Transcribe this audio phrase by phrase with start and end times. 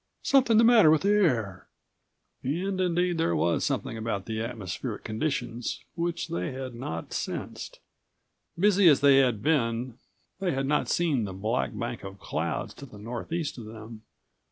[0.23, 1.67] "Something the matter with the air."
[2.41, 7.77] And indeed there was something about the atmospheric conditions which they had not sensed.
[8.57, 9.99] Busy as they had been
[10.39, 14.01] they had not seen the black bank of clouds to the northeast of them.